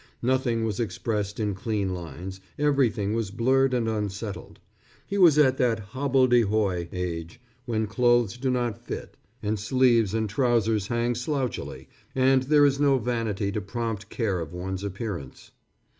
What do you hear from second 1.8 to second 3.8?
lines, everything was blurred